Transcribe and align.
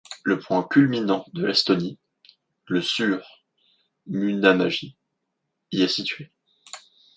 Le 0.23 0.39
point 0.39 0.63
culminant 0.67 1.27
de 1.33 1.45
l'Estonie, 1.45 1.99
le 2.65 2.81
Suur 2.81 3.23
Munamägi, 4.07 4.97
y 5.71 5.83
est 5.83 5.87
situé. 5.87 6.31